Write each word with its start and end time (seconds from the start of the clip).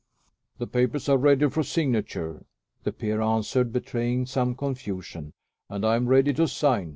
"The 0.57 0.65
papers 0.65 1.07
are 1.09 1.17
ready 1.19 1.47
for 1.47 1.61
signature," 1.61 2.43
the 2.85 2.91
peer 2.91 3.21
answered, 3.21 3.71
betraying 3.71 4.25
some 4.25 4.55
confusion, 4.55 5.31
"and 5.69 5.85
I 5.85 5.95
am 5.95 6.07
ready 6.07 6.33
to 6.33 6.47
sign. 6.47 6.89